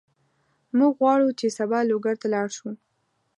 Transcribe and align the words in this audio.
موږ 0.77 0.93
غواړو 0.99 1.29
چې 1.39 1.47
سبا 1.57 1.79
لوګر 1.89 2.15
ته 2.21 2.27
لاړ 2.33 2.47
شو. 2.57 2.69